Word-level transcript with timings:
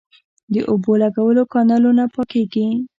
د 0.53 0.55
اوبو 0.71 0.91
لګولو 1.01 1.43
کانالونه 1.53 2.03
پاکیږي 2.15 2.67